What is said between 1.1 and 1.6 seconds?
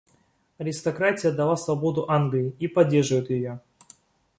дала